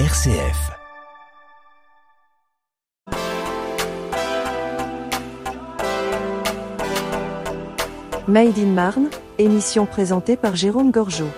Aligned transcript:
RCF. 0.00 0.72
Made 8.26 8.58
in 8.58 8.66
Marne, 8.74 9.08
émission 9.38 9.86
présentée 9.86 10.36
par 10.36 10.56
Jérôme 10.56 10.90
Gorgeau. 10.90 11.28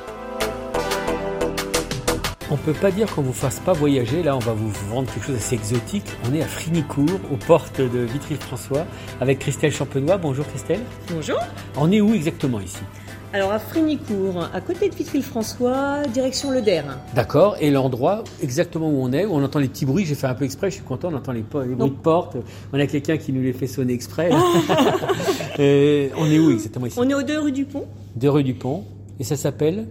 On 2.50 2.56
peut 2.56 2.72
pas 2.72 2.90
dire 2.90 3.14
qu'on 3.14 3.20
vous 3.20 3.34
fasse 3.34 3.60
pas 3.60 3.74
voyager. 3.74 4.22
Là, 4.22 4.34
on 4.34 4.38
va 4.38 4.54
vous 4.54 4.70
vendre 4.88 5.12
quelque 5.12 5.26
chose 5.26 5.34
d'assez 5.34 5.56
exotique. 5.56 6.06
On 6.26 6.32
est 6.32 6.40
à 6.42 6.46
Frinicourt, 6.46 7.20
aux 7.30 7.36
portes 7.36 7.82
de 7.82 7.98
Vitry-François, 7.98 8.86
avec 9.20 9.40
Christelle 9.40 9.72
Champenois. 9.72 10.16
Bonjour 10.16 10.46
Christelle. 10.46 10.80
Bonjour. 11.10 11.38
On 11.76 11.92
est 11.92 12.00
où 12.00 12.14
exactement 12.14 12.60
ici? 12.60 12.80
Alors 13.36 13.52
à 13.52 13.58
Frinicourt, 13.58 14.48
à 14.54 14.62
côté 14.62 14.88
de 14.88 14.94
Vitry-François, 14.94 16.04
direction 16.10 16.50
Le 16.50 16.62
Der. 16.62 16.98
D'accord. 17.14 17.58
Et 17.60 17.70
l'endroit 17.70 18.24
exactement 18.42 18.88
où 18.88 19.02
on 19.02 19.12
est, 19.12 19.26
où 19.26 19.34
on 19.34 19.44
entend 19.44 19.58
les 19.58 19.68
petits 19.68 19.84
bruits. 19.84 20.06
J'ai 20.06 20.14
fait 20.14 20.26
un 20.26 20.32
peu 20.32 20.46
exprès. 20.46 20.70
Je 20.70 20.76
suis 20.76 20.84
content. 20.84 21.10
On 21.12 21.16
entend 21.16 21.32
les, 21.32 21.42
bruits 21.42 21.76
de 21.76 21.96
porte. 21.96 22.38
On 22.72 22.80
a 22.80 22.86
quelqu'un 22.86 23.18
qui 23.18 23.34
nous 23.34 23.42
les 23.42 23.52
fait 23.52 23.66
sonner 23.66 23.92
exprès. 23.92 24.30
On 25.58 25.60
est 25.60 26.38
où 26.38 26.50
exactement 26.50 26.86
ici? 26.86 26.98
On 26.98 27.06
est 27.10 27.12
aux 27.12 27.22
deux 27.22 27.38
rue 27.38 27.52
du 27.52 27.66
Pont, 27.66 27.84
De 28.14 28.26
rue 28.26 28.42
du 28.42 28.54
Pont. 28.54 28.84
Et 29.20 29.24
ça 29.24 29.36
s'appelle? 29.36 29.86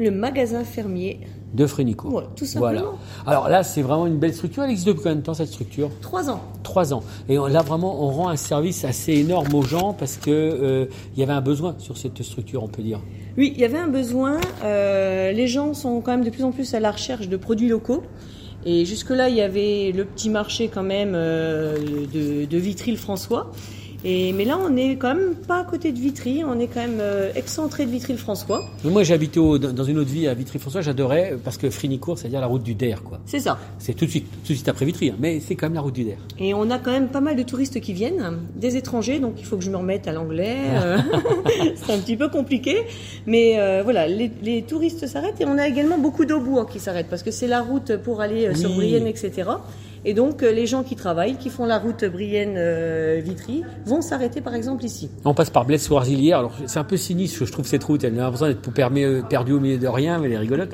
Le 0.00 0.10
magasin 0.10 0.64
fermier. 0.64 1.20
De 1.54 1.66
Frinicourt. 1.66 2.14
Ouais, 2.14 2.22
tout 2.36 2.44
simplement. 2.46 2.70
Voilà. 2.70 2.96
Alors 3.26 3.48
là, 3.48 3.62
c'est 3.62 3.82
vraiment 3.82 4.06
une 4.06 4.18
belle 4.18 4.32
structure. 4.34 4.62
Elle 4.64 4.70
existe 4.70 4.86
depuis 4.88 5.02
combien 5.02 5.16
de 5.16 5.20
temps 5.22 5.34
cette 5.34 5.48
structure? 5.48 5.90
Trois 6.00 6.30
ans. 6.30 6.40
Trois 6.62 6.94
ans. 6.94 7.02
Et 7.28 7.38
on- 7.38 7.46
là, 7.46 7.60
vraiment, 7.62 8.02
on 8.04 8.08
rend 8.10 8.28
un 8.28 8.36
service 8.36 8.84
assez 8.84 9.12
énorme 9.12 9.52
aux 9.54 9.62
gens 9.62 9.92
parce 9.92 10.16
que 10.16 10.30
euh, 10.30 10.86
il 11.14 11.20
y 11.20 11.22
avait 11.22 11.32
un 11.34 11.40
besoin 11.42 11.74
sur 11.78 11.96
cette 11.98 12.22
structure, 12.22 12.62
on 12.62 12.68
peut 12.68 12.82
dire. 12.82 13.00
Oui, 13.36 13.52
il 13.54 13.60
y 13.60 13.64
avait 13.64 13.78
un 13.78 13.88
besoin. 13.88 14.38
euh, 14.64 15.32
les 15.32 15.46
gens 15.46 15.74
sont 15.74 16.00
quand 16.00 16.12
même 16.12 16.24
de 16.24 16.30
plus 16.30 16.44
en 16.44 16.52
plus 16.52 16.72
à 16.74 16.80
la 16.80 16.90
recherche 16.90 17.28
de 17.28 17.36
produits 17.36 17.68
locaux. 17.68 18.02
Et 18.64 18.84
jusque-là, 18.84 19.28
il 19.28 19.34
y 19.34 19.40
avait 19.40 19.92
le 19.94 20.04
petit 20.04 20.30
marché 20.30 20.68
quand 20.72 20.84
même 20.84 21.12
euh, 21.14 21.76
de, 22.14 22.44
de 22.44 22.56
Vitry-le-François. 22.58 23.50
Et, 24.04 24.32
mais 24.32 24.44
là, 24.44 24.58
on 24.58 24.76
est 24.76 24.96
quand 24.96 25.14
même 25.14 25.34
pas 25.46 25.60
à 25.60 25.64
côté 25.64 25.92
de 25.92 25.98
Vitry, 25.98 26.42
on 26.44 26.58
est 26.58 26.66
quand 26.66 26.80
même 26.80 26.98
euh, 27.00 27.30
excentré 27.36 27.86
de 27.86 27.90
Vitry-le-François. 27.90 28.64
Moi, 28.84 29.04
j'ai 29.04 29.14
habité 29.14 29.38
au- 29.38 29.58
dans 29.58 29.84
une 29.84 29.98
autre 29.98 30.10
vie 30.10 30.26
à 30.26 30.34
Vitry-François. 30.34 30.80
J'adorais 30.80 31.36
parce 31.44 31.56
que 31.56 31.70
Frinicourt, 31.70 32.18
c'est-à-dire 32.18 32.40
la 32.40 32.48
route 32.48 32.62
du 32.64 32.74
Der, 32.74 33.02
quoi. 33.04 33.20
C'est 33.26 33.38
ça. 33.38 33.58
C'est 33.78 33.94
tout 33.94 34.04
de 34.06 34.10
suite, 34.10 34.26
tout 34.44 34.52
de 34.52 34.54
suite 34.54 34.68
après 34.68 34.84
Vitry, 34.86 35.10
hein, 35.10 35.16
mais 35.20 35.38
c'est 35.40 35.54
quand 35.54 35.66
même 35.66 35.74
la 35.74 35.80
route 35.82 35.94
du 35.94 36.02
Der. 36.04 36.16
Et 36.40 36.52
on 36.52 36.68
a 36.70 36.78
quand 36.78 36.90
même 36.90 37.08
pas 37.08 37.20
mal 37.20 37.36
de 37.36 37.42
touristes 37.44 37.80
qui 37.80 37.92
viennent, 37.92 38.38
des 38.56 38.76
étrangers, 38.76 39.20
donc 39.20 39.34
il 39.38 39.44
faut 39.44 39.56
que 39.56 39.62
je 39.64 39.70
me 39.70 39.76
remette 39.76 40.08
à 40.08 40.12
l'anglais. 40.12 40.56
euh, 40.82 40.98
c'est 41.76 41.92
un 41.92 41.98
petit 41.98 42.16
peu 42.16 42.28
compliqué. 42.28 42.78
Mais 43.26 43.60
euh, 43.60 43.82
voilà, 43.84 44.08
les, 44.08 44.32
les 44.42 44.62
touristes 44.62 45.06
s'arrêtent 45.06 45.40
et 45.40 45.44
on 45.46 45.58
a 45.58 45.68
également 45.68 45.98
beaucoup 45.98 46.24
d'Aubourg 46.24 46.66
qui 46.68 46.80
s'arrêtent 46.80 47.08
parce 47.08 47.22
que 47.22 47.30
c'est 47.30 47.46
la 47.46 47.60
route 47.60 47.96
pour 47.98 48.20
aller 48.20 48.48
euh, 48.48 48.54
sur. 48.54 48.72
Brienne, 48.72 49.06
etc. 49.06 49.48
Et 50.04 50.14
donc 50.14 50.42
euh, 50.42 50.50
les 50.52 50.66
gens 50.66 50.82
qui 50.82 50.96
travaillent, 50.96 51.36
qui 51.36 51.48
font 51.50 51.64
la 51.64 51.78
route 51.78 52.04
Brienne-Vitry, 52.04 53.62
vont 53.86 54.00
s'arrêter 54.02 54.40
par 54.40 54.54
exemple 54.54 54.84
ici. 54.84 55.10
On 55.24 55.34
passe 55.34 55.50
par 55.50 55.64
Blesse 55.64 55.88
ou 55.90 55.96
Arzilière. 55.96 56.38
Alors, 56.38 56.52
c'est 56.66 56.78
un 56.78 56.84
peu 56.84 56.96
sinistre, 56.96 57.44
je 57.44 57.52
trouve, 57.52 57.66
cette 57.66 57.84
route. 57.84 58.02
Elle 58.04 58.14
a 58.18 58.22
l'impression 58.22 58.46
d'être 58.46 58.68
euh, 58.78 59.22
perdue 59.22 59.52
au 59.52 59.60
milieu 59.60 59.78
de 59.78 59.86
rien, 59.88 60.18
mais 60.18 60.26
elle 60.26 60.32
est 60.34 60.38
rigolote. 60.38 60.70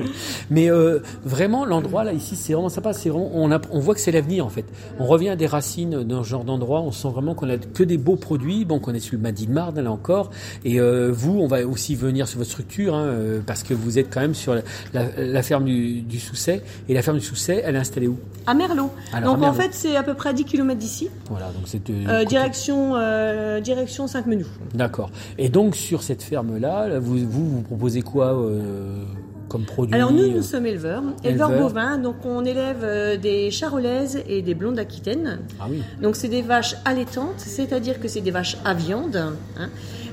Mais 0.50 0.70
euh, 0.70 1.00
vraiment, 1.24 1.64
l'endroit, 1.64 2.04
là, 2.04 2.12
ici, 2.12 2.36
c'est 2.36 2.52
vraiment 2.54 2.68
sympa. 2.68 2.92
C'est 2.92 3.08
vraiment, 3.10 3.30
on, 3.34 3.50
a- 3.52 3.60
on 3.70 3.80
voit 3.80 3.94
que 3.94 4.00
c'est 4.00 4.12
l'avenir, 4.12 4.46
en 4.46 4.48
fait. 4.48 4.64
On 4.98 5.04
revient 5.06 5.30
à 5.30 5.36
des 5.36 5.46
racines 5.46 6.02
dans 6.04 6.22
ce 6.24 6.28
genre 6.28 6.44
d'endroit. 6.44 6.80
On 6.80 6.92
sent 6.92 7.08
vraiment 7.08 7.34
qu'on 7.34 7.48
a 7.50 7.56
que 7.58 7.82
des 7.82 7.98
beaux 7.98 8.16
produits. 8.16 8.64
Bon, 8.64 8.78
qu'on 8.78 8.94
est 8.94 9.00
sur 9.00 9.16
le 9.16 9.22
Madi 9.22 9.46
de 9.46 9.52
Marne, 9.52 9.80
là 9.80 9.90
encore. 9.92 10.30
Et 10.64 10.80
euh, 10.80 11.10
vous, 11.12 11.38
on 11.40 11.46
va 11.46 11.66
aussi 11.66 11.94
venir 11.94 12.26
sur 12.28 12.38
votre 12.38 12.50
structure, 12.50 12.94
hein, 12.94 13.12
parce 13.46 13.62
que 13.62 13.74
vous 13.74 13.98
êtes 13.98 14.12
quand 14.12 14.20
même 14.20 14.34
sur 14.34 14.54
la, 14.54 14.62
la- 14.94 15.10
la 15.18 15.42
ferme 15.42 15.64
du, 15.64 16.00
du 16.02 16.18
Sousset. 16.18 16.62
Et 16.88 16.94
la 16.94 17.02
ferme 17.02 17.18
du 17.18 17.24
Sousset, 17.24 17.62
elle 17.64 17.76
est 17.76 17.78
installée 17.78 18.08
où? 18.08 18.18
À 18.46 18.54
Merlot. 18.54 18.90
Alors, 19.18 19.36
donc 19.36 19.44
en 19.44 19.52
fait, 19.52 19.70
c'est 19.72 19.96
à 19.96 20.02
peu 20.02 20.14
près 20.14 20.30
à 20.30 20.32
10 20.32 20.44
km 20.44 20.78
d'ici, 20.78 21.08
Voilà, 21.30 21.46
donc 21.46 21.62
c'est... 21.66 21.80
euh, 21.90 22.24
direction, 22.24 22.96
euh, 22.96 23.60
direction 23.60 24.06
Saint-Menou. 24.06 24.46
D'accord. 24.74 25.10
Et 25.38 25.48
donc, 25.48 25.76
sur 25.76 26.02
cette 26.02 26.22
ferme-là, 26.22 26.88
là, 26.88 26.98
vous, 26.98 27.18
vous, 27.18 27.48
vous 27.48 27.62
proposez 27.62 28.02
quoi 28.02 28.34
euh, 28.34 29.02
comme 29.48 29.64
produit? 29.64 29.94
Alors 29.94 30.12
nous, 30.12 30.26
nous 30.30 30.42
sommes 30.42 30.66
éleveurs, 30.66 31.02
éleveurs 31.24 31.50
Éleveurs. 31.50 31.68
bovins, 31.68 31.98
donc 31.98 32.16
on 32.24 32.44
élève 32.44 32.80
euh, 32.82 33.16
des 33.16 33.50
charolaises 33.50 34.22
et 34.28 34.42
des 34.42 34.54
blondes 34.54 34.78
aquitaines. 34.78 35.40
Ah 35.60 35.66
oui. 35.70 35.82
Donc 36.02 36.16
c'est 36.16 36.28
des 36.28 36.42
vaches 36.42 36.74
allaitantes, 36.84 37.38
c'est-à-dire 37.38 38.00
que 38.00 38.08
c'est 38.08 38.20
des 38.20 38.30
vaches 38.30 38.56
à 38.64 38.74
viande. 38.74 39.16
hein. 39.16 39.68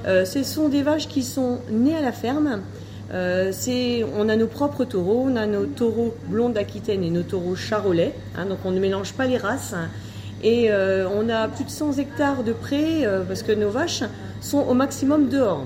Euh, 0.07 0.23
ce 0.23 0.43
sont 0.43 0.69
des 0.69 0.83
vaches 0.83 1.07
qui 1.07 1.23
sont 1.23 1.59
nées 1.71 1.95
à 1.95 2.01
la 2.01 2.11
ferme. 2.11 2.61
Euh, 3.13 3.51
on 4.17 4.29
a 4.29 4.35
nos 4.35 4.47
propres 4.47 4.83
taureaux, 4.85 5.25
on 5.27 5.35
a 5.35 5.45
nos 5.45 5.65
taureaux 5.65 6.15
blondes 6.27 6.57
aquitaines 6.57 7.03
et 7.03 7.09
nos 7.09 7.23
taureaux 7.23 7.55
charolais. 7.55 8.13
hein, 8.37 8.45
donc 8.45 8.59
on 8.65 8.71
ne 8.71 8.79
mélange 8.79 9.13
pas 9.13 9.25
les 9.25 9.37
races. 9.37 9.75
Et 10.43 10.71
euh, 10.71 11.07
on 11.09 11.29
a 11.29 11.47
plus 11.47 11.63
de 11.63 11.69
100 11.69 11.97
hectares 11.97 12.43
de 12.43 12.53
prés 12.53 13.05
euh, 13.05 13.23
parce 13.23 13.41
que 13.43 13.51
nos 13.51 13.69
vaches 13.69 14.03
sont 14.41 14.59
au 14.59 14.73
maximum 14.73 15.29
dehors. 15.29 15.63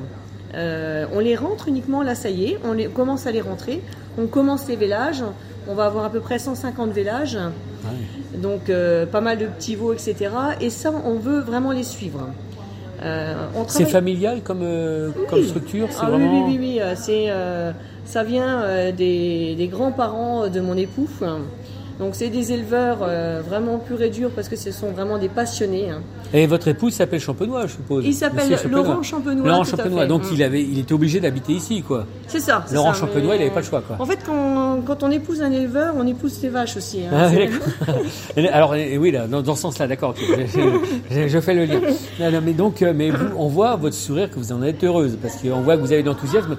On 0.53 1.19
les 1.19 1.35
rentre 1.35 1.67
uniquement, 1.67 2.01
là 2.01 2.15
ça 2.15 2.29
y 2.29 2.45
est, 2.45 2.59
on 2.63 2.73
les, 2.73 2.87
commence 2.87 3.27
à 3.27 3.31
les 3.31 3.41
rentrer. 3.41 3.81
On 4.17 4.25
commence 4.25 4.67
les 4.67 4.75
vélages, 4.75 5.23
on 5.67 5.75
va 5.75 5.85
avoir 5.85 6.05
à 6.05 6.09
peu 6.09 6.19
près 6.19 6.39
150 6.39 6.91
vélages. 6.91 7.35
Ouais. 7.35 8.37
Donc 8.39 8.71
pas 9.11 9.21
mal 9.21 9.37
de 9.37 9.45
petits 9.45 9.75
veaux, 9.75 9.93
etc. 9.93 10.31
Et 10.59 10.69
ça, 10.69 10.91
on 11.05 11.15
veut 11.15 11.39
vraiment 11.39 11.71
les 11.71 11.83
suivre. 11.83 12.29
Euh, 13.01 13.33
C'est 13.67 13.85
familial 13.85 14.41
comme, 14.43 14.61
euh, 14.63 15.09
comme 15.29 15.43
structure 15.43 15.87
C'est 15.89 15.97
Ah 16.01 16.05
oui, 16.05 16.17
vraiment... 16.17 16.47
oui, 16.47 16.57
oui, 16.59 16.73
oui, 16.73 16.81
euh, 16.81 16.93
c'est, 16.95 17.25
euh, 17.29 17.71
ça 18.05 18.23
vient 18.23 18.61
euh, 18.61 18.91
des, 18.91 19.55
des 19.55 19.67
grands-parents 19.67 20.47
de 20.49 20.59
mon 20.59 20.75
époux. 20.75 21.07
Donc 21.99 22.15
c'est 22.15 22.29
des 22.29 22.53
éleveurs 22.53 22.99
euh, 23.01 23.41
vraiment 23.45 23.77
purs 23.77 24.01
et 24.01 24.09
durs 24.09 24.29
parce 24.33 24.47
que 24.47 24.55
ce 24.55 24.71
sont 24.71 24.91
vraiment 24.91 25.17
des 25.17 25.27
passionnés. 25.27 25.89
hein. 25.89 26.01
Et 26.33 26.47
votre 26.47 26.67
épouse 26.69 26.93
s'appelle 26.93 27.19
Champenois, 27.19 27.67
je 27.67 27.73
suppose 27.73 28.05
Il 28.05 28.13
s'appelle. 28.13 28.49
Laurent 28.71 29.03
Champenois. 29.03 29.45
Laurent 29.47 29.63
tout 29.65 29.73
à 29.73 29.77
Champenois. 29.77 30.01
fait. 30.03 30.07
Donc, 30.07 30.23
Mm. 30.23 30.33
il, 30.33 30.43
avait, 30.43 30.61
il 30.63 30.79
était 30.79 30.93
obligé 30.93 31.19
d'habiter 31.19 31.53
ici, 31.53 31.81
quoi. 31.81 32.05
C'est 32.27 32.39
ça. 32.39 32.63
Laurent 32.71 32.93
ça, 32.93 33.01
Champenois, 33.01 33.31
mais- 33.31 33.35
il 33.35 33.39
n'avait 33.39 33.51
pas 33.53 33.59
le 33.59 33.65
choix, 33.65 33.81
quoi. 33.81 33.97
En 33.99 34.05
fait, 34.05 34.19
quand, 34.25 34.79
quand 34.85 35.03
on 35.03 35.11
épouse 35.11 35.41
un 35.41 35.51
éleveur, 35.51 35.93
on 35.97 36.07
épouse 36.07 36.31
ses 36.31 36.49
vaches 36.49 36.77
aussi. 36.77 37.01
hein. 37.11 37.29
Ah. 37.87 37.91
Alors 38.53 38.71
oui, 38.71 39.11
là, 39.11 39.27
dans, 39.27 39.41
dans 39.41 39.55
ce 39.55 39.61
sens-là, 39.63 39.87
d'accord. 39.87 40.13
Je, 40.17 40.59
je- 41.11 41.27
je 41.27 41.39
fais 41.39 41.53
le 41.53 41.65
lien. 41.65 41.79
Non, 42.19 42.31
non, 42.31 42.39
mais 42.43 42.53
donc, 42.53 42.81
euh, 42.81 42.93
mais 42.95 43.09
vous, 43.11 43.25
on 43.37 43.47
voit 43.47 43.75
votre 43.75 43.95
sourire 43.95 44.29
que 44.29 44.35
vous 44.35 44.51
en 44.51 44.61
êtes 44.63 44.83
heureuse 44.83 45.17
parce 45.21 45.35
qu'on 45.37 45.61
voit 45.61 45.75
que 45.75 45.81
vous 45.81 45.91
avez 45.91 46.03
de 46.03 46.07
l'enthousiasme. 46.07 46.55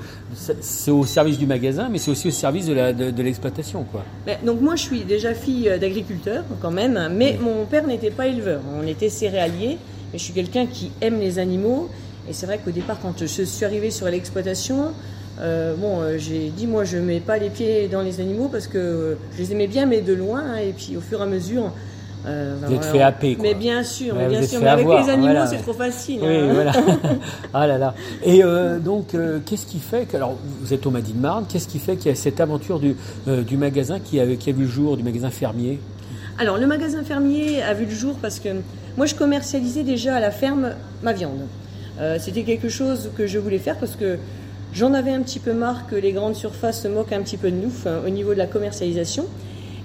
C'est- 0.60 0.90
au 0.90 1.04
service 1.06 1.38
du 1.38 1.46
magasin, 1.46 1.88
mais 1.90 1.98
c'est 1.98 2.10
aussi 2.10 2.28
au 2.28 2.32
service 2.32 2.66
de 2.66 2.72
la 2.74 2.92
de, 2.92 3.10
de 3.10 3.22
l'exploitation, 3.22 3.84
quoi. 3.84 4.02
Mais, 4.26 4.38
donc 4.44 4.60
moi 4.60 4.74
je 4.76 4.82
suis 4.82 5.00
déjà 5.04 5.29
fille 5.34 5.68
euh, 5.68 5.78
d'agriculteur 5.78 6.44
quand 6.60 6.70
même, 6.70 7.10
mais 7.14 7.38
mon 7.40 7.64
père 7.64 7.86
n'était 7.86 8.10
pas 8.10 8.26
éleveur, 8.26 8.60
on 8.78 8.86
était 8.86 9.08
céréalier, 9.08 9.78
mais 10.12 10.18
je 10.18 10.24
suis 10.24 10.32
quelqu'un 10.32 10.66
qui 10.66 10.90
aime 11.00 11.20
les 11.20 11.38
animaux, 11.38 11.88
et 12.28 12.32
c'est 12.32 12.46
vrai 12.46 12.58
qu'au 12.64 12.70
départ 12.70 12.98
quand 13.00 13.18
je 13.20 13.44
suis 13.44 13.64
arrivée 13.64 13.90
sur 13.90 14.06
l'exploitation, 14.06 14.92
euh, 15.40 15.74
bon 15.74 16.00
euh, 16.00 16.18
j'ai 16.18 16.50
dit 16.50 16.66
moi 16.66 16.84
je 16.84 16.98
mets 16.98 17.20
pas 17.20 17.38
les 17.38 17.48
pieds 17.48 17.88
dans 17.88 18.02
les 18.02 18.20
animaux 18.20 18.48
parce 18.52 18.66
que 18.66 18.78
euh, 18.78 19.14
je 19.32 19.38
les 19.38 19.52
aimais 19.52 19.68
bien 19.68 19.86
mais 19.86 20.00
de 20.02 20.12
loin, 20.12 20.42
hein, 20.44 20.56
et 20.56 20.72
puis 20.72 20.96
au 20.96 21.00
fur 21.00 21.20
et 21.20 21.22
à 21.22 21.26
mesure... 21.26 21.72
euh, 22.26 22.54
Vous 22.58 22.64
êtes 22.64 22.78
voilà. 22.78 22.92
fait 22.92 23.02
happer, 23.02 23.34
quoi. 23.34 23.42
Mais 23.42 23.54
bien 23.54 23.82
sûr, 23.82 24.14
Ouais, 24.14 24.24
mais 24.24 24.28
bien 24.28 24.42
êtes 24.42 24.48
sûr, 24.48 24.60
mais 24.60 24.68
avec 24.68 24.84
avoir, 24.84 25.04
les 25.04 25.10
animaux 25.10 25.26
voilà, 25.28 25.46
c'est 25.46 25.56
trop 25.58 25.72
facile. 25.72 26.20
Oui, 26.22 26.36
hein. 26.36 26.50
voilà. 26.52 26.72
ah 27.54 27.66
là 27.66 27.78
là. 27.78 27.94
Et 28.22 28.44
euh, 28.44 28.78
donc, 28.78 29.14
euh, 29.14 29.38
qu'est-ce 29.44 29.66
qui 29.66 29.78
fait 29.78 30.04
que, 30.04 30.16
alors, 30.16 30.36
vous 30.60 30.74
êtes 30.74 30.84
au 30.86 30.90
Madi 30.90 31.12
de 31.12 31.18
Marne, 31.18 31.46
qu'est-ce 31.48 31.68
qui 31.68 31.78
fait 31.78 31.96
qu'il 31.96 32.10
y 32.10 32.12
a 32.12 32.14
cette 32.14 32.40
aventure 32.40 32.78
du, 32.78 32.96
euh, 33.28 33.42
du 33.42 33.56
magasin 33.56 34.00
qui 34.00 34.20
a, 34.20 34.36
qui 34.36 34.50
a 34.50 34.52
vu 34.52 34.62
le 34.62 34.68
jour, 34.68 34.96
du 34.96 35.02
magasin 35.02 35.30
fermier? 35.30 35.78
Alors, 36.38 36.58
le 36.58 36.66
magasin 36.66 37.02
fermier 37.04 37.62
a 37.62 37.74
vu 37.74 37.86
le 37.86 37.90
jour 37.90 38.16
parce 38.20 38.38
que 38.38 38.48
moi, 38.96 39.06
je 39.06 39.14
commercialisais 39.14 39.82
déjà 39.82 40.16
à 40.16 40.20
la 40.20 40.30
ferme 40.30 40.72
ma 41.02 41.12
viande. 41.12 41.40
C'était 42.18 42.44
quelque 42.44 42.70
chose 42.70 43.10
que 43.14 43.26
je 43.26 43.38
voulais 43.38 43.58
faire 43.58 43.76
parce 43.76 43.94
que 43.94 44.16
j'en 44.72 44.94
avais 44.94 45.10
un 45.10 45.20
petit 45.20 45.38
peu 45.38 45.52
marre 45.52 45.86
que 45.86 45.94
les 45.94 46.12
grandes 46.12 46.34
surfaces 46.34 46.80
se 46.80 46.88
moquent 46.88 47.12
un 47.12 47.20
petit 47.20 47.36
peu 47.36 47.50
de 47.50 47.56
nous 47.56 47.72
hein, 47.84 48.00
au 48.06 48.08
niveau 48.08 48.32
de 48.32 48.38
la 48.38 48.46
commercialisation. 48.46 49.26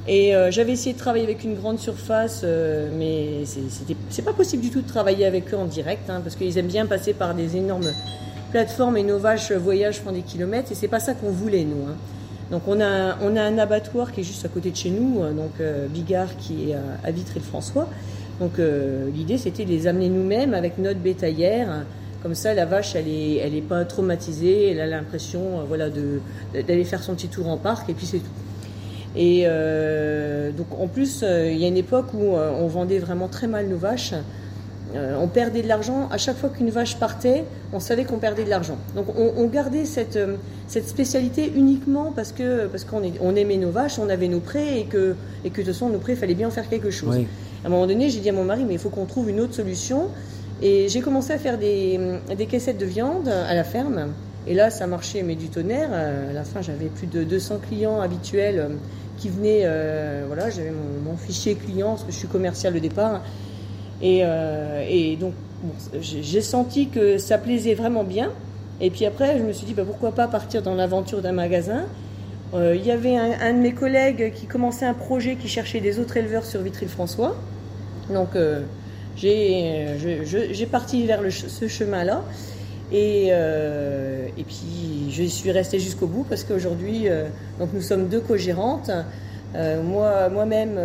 Et 0.07 0.36
euh, 0.36 0.52
j'avais 0.52 0.74
essayé 0.74 0.94
de 0.94 1.00
travailler 1.00 1.24
avec 1.24 1.44
une 1.44 1.56
grande 1.56 1.80
surface, 1.80 2.42
euh, 2.44 2.90
mais 2.96 3.44
c'est- 3.46 4.22
pas 4.22 4.34
possible 4.34 4.62
du 4.62 4.69
tout 4.69 4.81
de 4.81 4.88
travailler 4.88 5.25
avec 5.25 5.52
eux 5.54 5.57
en 5.57 5.66
direct 5.66 6.10
hein, 6.10 6.22
parce 6.24 6.36
qu'ils 6.36 6.57
aiment 6.60 6.68
bien 6.68 6.86
passer 6.86 7.13
par 7.13 7.34
des 7.34 7.57
énormes 7.57 7.92
plateformes 8.52 8.98
et 8.98 9.04
nos 9.04 9.18
vaches 9.18 9.52
voyagent 9.52 10.00
font 10.02 10.12
des 10.12 10.22
kilomètres 10.22 10.72
et 10.72 10.75
c'est 10.75 10.88
pas 10.88 11.00
ça 11.00 11.13
qu'on 11.16 11.31
voulait 11.31 11.63
nous. 11.63 11.88
hein. 11.88 11.96
Donc 12.52 12.62
on 12.68 12.80
a, 12.80 13.18
on 13.24 13.36
a 13.36 13.42
un 13.42 13.57
abattoir 13.57 14.12
qui 14.12 14.22
est 14.22 14.24
juste 14.24 14.46
à 14.46 14.48
côté 14.50 14.69
de 14.69 14.75
chez 14.75 14.92
nous, 14.92 15.24
euh, 15.24 15.34
donc 15.34 15.54
euh, 15.60 15.88
Bigard 15.88 16.38
qui 16.38 16.69
est 16.72 16.75
à, 17.04 17.10
Vitry-le-François. 17.12 17.90
Donc 18.40 18.60
euh, 18.60 19.10
l'idée 19.16 19.40
c'était 19.40 19.66
de 19.66 19.69
les 19.72 19.88
amener 19.88 20.10
nous-mêmes 20.10 20.54
avec 20.54 20.78
notre 20.78 21.00
bétaillère. 21.00 21.84
Comme 22.22 22.36
ça 22.36 22.54
la 22.54 22.66
vache 22.66 22.96
elle 22.96 23.08
est, 23.08 23.38
elle 23.38 23.56
est 23.56 23.62
pas 23.62 23.84
traumatisée, 23.86 24.69
elle 24.72 24.80
a 24.81 24.86
l'impression 24.88 25.62
euh, 25.62 25.63
voilà 25.68 25.90
d'aller 25.90 26.84
faire 26.86 27.01
son 27.01 27.16
petit 27.16 27.28
tour 27.28 27.48
en 27.50 27.58
parc 27.58 27.90
et 27.90 27.94
puis 27.94 28.06
c'est 28.06 28.19
tout. 28.19 28.44
Et 29.15 29.44
euh, 29.45 30.51
donc 30.51 30.67
en 30.77 30.88
plus, 30.88 31.21
euh, 31.23 31.50
il 31.51 31.57
y 31.57 31.65
a 31.65 31.67
une 31.67 31.77
époque 31.77 32.13
où 32.13 32.35
euh, 32.35 32.51
on 32.59 32.67
vendait 32.67 33.00
vraiment 33.00 33.27
très 33.27 33.47
mal 33.47 33.67
nos 33.67 33.77
vaches 33.77 34.13
on 35.19 35.27
perdait 35.27 35.62
de 35.62 35.67
l'argent. 35.67 36.07
À 36.09 36.17
chaque 36.17 36.38
fois 36.38 36.47
qu'une 36.47 36.69
vache 36.69 36.95
partait, 36.95 37.44
on 37.73 37.81
savait 37.81 38.06
qu'on 38.06 38.17
perdait 38.17 38.45
de 38.45 38.50
l'argent. 38.50 38.77
Donc 38.95 39.07
on, 39.17 39.33
on 39.35 39.45
gardait 39.47 39.83
cette, 39.83 40.17
cette 40.67 40.88
spécialité 40.88 41.51
uniquement 41.53 42.13
parce 42.15 42.31
que 42.31 42.67
parce 42.67 42.85
qu'on 42.85 43.01
on 43.19 43.35
aimait 43.35 43.57
nos 43.57 43.71
vaches, 43.71 44.00
on 44.00 44.07
avait 44.07 44.29
nos 44.29 44.39
prés 44.39 44.79
et 44.79 44.85
que, 44.85 45.15
et 45.44 45.50
que 45.50 45.57
de 45.57 45.65
toute 45.65 45.73
façon, 45.73 45.89
nos 45.89 45.97
prés, 45.97 46.13
il 46.13 46.17
fallait 46.17 46.33
bien 46.33 46.47
en 46.47 46.51
faire 46.51 46.69
quelque 46.69 46.91
chose. 46.91 47.13
Oui. 47.17 47.27
À 47.65 47.67
un 47.67 47.71
moment 47.71 47.88
donné, 47.88 48.09
j'ai 48.09 48.21
dit 48.21 48.29
à 48.29 48.31
mon 48.31 48.45
mari, 48.45 48.63
mais 48.65 48.75
il 48.75 48.79
faut 48.79 48.88
qu'on 48.88 49.03
trouve 49.03 49.29
une 49.29 49.41
autre 49.41 49.56
solution. 49.56 50.07
Et 50.62 50.88
j'ai 50.88 51.01
commencé 51.01 51.33
à 51.33 51.39
faire 51.39 51.57
des, 51.57 52.00
des 52.38 52.45
caissettes 52.45 52.77
de 52.77 52.85
viande 52.85 53.27
à 53.27 53.53
la 53.53 53.65
ferme. 53.65 54.13
Et 54.47 54.53
là, 54.53 54.69
ça 54.69 54.88
marchait, 54.88 55.23
mais 55.23 55.35
du 55.35 55.50
tonnerre. 55.50 55.91
À 55.91 56.31
la 56.31 56.44
fin, 56.45 56.62
j'avais 56.62 56.85
plus 56.85 57.07
de 57.07 57.23
200 57.23 57.59
clients 57.67 58.00
habituels 58.00 58.69
qui 59.17 59.29
venaient. 59.29 59.62
euh, 59.65 60.23
voilà, 60.27 60.50
j'avais 60.50 60.71
mon, 60.71 61.17
fichier 61.17 61.56
client, 61.56 61.91
parce 61.91 62.03
que 62.03 62.12
je 62.12 62.17
suis 62.17 62.27
commercial 62.27 62.75
au 62.75 62.79
départ. 62.79 63.21
Et, 64.01 64.21
euh, 64.23 65.15
donc, 65.19 65.33
j'ai 66.01 66.41
senti 66.41 66.89
que 66.89 67.17
ça 67.17 67.38
plaisait 67.38 67.73
vraiment 67.73 68.03
bien. 68.03 68.31
Et 68.81 68.89
puis 68.89 69.06
après, 69.06 69.38
je 69.38 69.44
me 69.44 69.53
suis 69.53 69.65
dit, 69.65 69.73
bah, 69.73 69.83
pourquoi 69.85 70.12
pas 70.12 70.27
partir 70.27 70.62
dans 70.62 70.75
l'aventure 70.75 71.21
d'un 71.21 71.31
magasin. 71.31 71.85
Euh, 72.53 72.75
Il 72.75 72.85
y 72.85 72.91
avait 72.91 73.15
un, 73.17 73.53
de 73.53 73.59
mes 73.59 73.73
collègues 73.73 74.33
qui 74.33 74.45
commençait 74.45 74.85
un 74.85 74.94
projet 74.94 75.35
qui 75.38 75.47
cherchait 75.47 75.79
des 75.79 76.00
autres 76.00 76.17
éleveurs 76.17 76.45
sur 76.45 76.62
Vitry-le-François. 76.62 77.35
Donc, 78.13 78.31
j'ai 79.15 80.67
parti 80.69 81.06
vers 81.06 81.21
ce 81.31 81.67
chemin-là. 81.67 82.21
Et, 82.92 83.28
euh, 83.32 84.28
et 84.38 84.44
puis, 84.44 85.12
je 85.12 85.24
suis 85.24 85.52
restée 85.52 85.80
jusqu'au 85.80 86.08
bout 86.08 86.26
parce 86.28 86.44
qu'aujourd'hui, 86.44 87.10
euh, 87.10 87.26
nous 87.74 87.82
sommes 87.82 88.08
deux 88.08 88.20
co-gérantes. 88.20 88.92
Euh, 89.56 89.82
moi, 89.82 90.30
moi-même, 90.30 90.78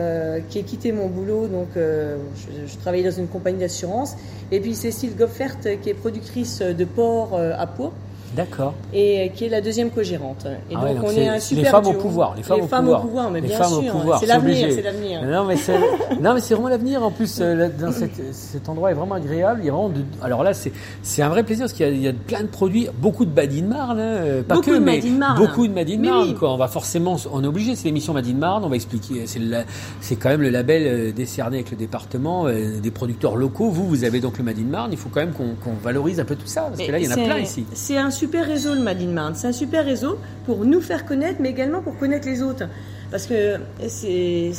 qui 0.49 0.61
ai 0.61 0.63
quitté 0.63 0.93
mon 0.93 1.09
boulot, 1.09 1.49
donc 1.49 1.69
je, 1.75 2.79
travaillais 2.79 3.05
dans 3.05 3.17
une 3.17 3.27
compagnie 3.27 3.59
d'assurance. 3.59 4.17
Et 4.53 4.61
puis 4.61 4.75
Cécile 4.75 5.17
Goffert, 5.17 5.59
qui 5.83 5.91
est 5.91 5.95
productrice 5.95 6.61
de 6.61 6.85
porc 6.85 7.37
à 7.37 7.67
Pau 7.67 7.93
D'accord. 8.37 8.75
et 8.95 9.33
qui 9.35 9.45
est 9.47 9.49
la 9.49 9.61
deuxième 9.61 9.91
co-gérante. 9.91 10.47
Et 10.71 10.75
Ah 10.77 10.85
ouais, 10.85 10.95
donc, 10.95 11.05
on 11.05 11.11
est 11.11 11.29
un 11.29 11.39
c'est 11.41 11.55
les 11.57 11.63
super 11.63 11.71
femmes 11.83 11.87
au 11.87 11.93
pouvoir, 11.95 12.35
les 12.37 12.43
femmes 12.43 12.61
au 12.61 12.65
au 12.65 12.67
pouvoir. 12.69 13.01
pouvoir, 13.03 13.31
mais 13.31 13.41
Les 13.41 13.49
bien 13.49 13.59
femmes 13.59 13.73
au 13.73 13.83
sûr, 13.83 13.93
pouvoir, 13.93 14.21
c'est 14.21 14.27
l'avenir, 14.27 14.69
c'est 14.71 14.83
l'avenir. 14.83 15.23
Non, 15.27 15.45
mais 15.45 15.57
c'est, 15.57 15.79
non, 16.21 16.35
mais 16.35 16.41
c'est 16.41 16.55
vraiment 16.55 16.69
l'avenir. 16.69 17.03
En 17.03 17.11
plus, 17.11 17.41
euh, 17.41 17.55
là, 17.55 17.69
dans 17.69 17.91
cette- 17.93 18.33
cet 18.35 18.69
endroit 18.69 18.91
est 18.91 18.95
vraiment 18.95 19.17
agréable. 19.17 19.61
Il 19.63 19.67
y 19.67 19.69
a 19.69 19.73
vraiment 19.73 19.89
de- 19.89 20.05
alors 20.23 20.43
là, 20.45 20.55
c'est, 20.55 20.73
c'est 21.03 21.23
un 21.23 21.29
vrai 21.29 21.43
plaisir 21.43 21.65
parce 21.65 21.73
qu'il 21.73 21.87
y 21.87 21.89
a, 21.89 21.93
il 21.93 22.03
y 22.03 22.09
a 22.09 22.13
plein 22.13 22.43
de 22.43 22.47
produits, 22.49 22.89
beaucoup 22.99 23.25
de 23.25 23.35
Madine 23.35 23.67
Marne, 23.67 23.99
hein, 23.99 24.03
euh, 24.03 24.43
pas 24.43 24.55
Beaucoup 24.55 24.71
que, 24.71 24.75
de 24.77 24.81
mais 24.81 25.01
beaucoup 25.37 25.67
de 25.67 25.73
Madine 25.73 26.01
Mais 26.01 26.09
Marne. 26.09 26.29
oui. 26.29 26.35
Quoi. 26.35 26.53
On 26.53 26.57
va 26.57 26.69
forcément, 26.69 27.17
on 27.33 27.43
est 27.43 27.47
obligé. 27.49 27.75
C'est 27.75 27.87
l'émission 27.87 28.13
Madine 28.13 28.39
Marne. 28.39 28.65
On 28.65 28.69
va 28.69 28.77
expliquer. 28.77 29.27
C'est, 29.27 29.39
le- 29.41 29.57
c'est 30.01 30.17
quand 30.17 30.29
même 30.29 30.43
le 30.43 30.51
label 30.51 30.83
euh, 30.87 31.13
décerné 31.13 31.57
avec 31.57 31.71
le 31.73 31.77
département 31.77 32.47
euh, 32.47 32.79
des 32.81 32.91
producteurs 32.93 33.35
locaux. 33.37 33.71
Vous, 33.71 33.89
vous 33.89 34.05
avez 34.05 34.21
donc 34.21 34.39
le 34.39 34.45
Madine 34.45 34.69
Marne. 34.69 34.93
Il 34.93 34.99
faut 34.99 35.09
quand 35.09 35.21
même 35.21 35.33
qu'on, 35.33 35.55
qu'on 35.63 35.75
valorise 35.83 36.21
un 36.21 36.25
peu 36.25 36.37
tout 36.37 36.47
ça 36.47 36.63
parce 36.71 36.81
que 36.87 36.93
là, 36.93 36.99
il 36.99 37.05
y 37.05 37.09
en 37.09 37.13
a 37.13 37.15
plein 37.17 37.39
ici. 37.39 37.65
C'est 37.73 37.97
un 37.97 38.11
super 38.21 38.47
réseau, 38.47 38.75
le 38.75 38.83
Marne. 39.19 39.35
C'est 39.35 39.49
un 39.49 39.53
super 39.53 39.85
réseau 39.85 40.19
pour 40.47 40.65
nous 40.67 40.83
faire 40.83 41.07
connaître, 41.07 41.39
mais 41.41 41.51
également 41.51 41.81
pour 41.81 41.97
connaître 41.99 42.27
les 42.29 42.43
autres. 42.43 42.65
Parce 43.11 43.27
que 43.27 43.57
c'est 43.89 44.53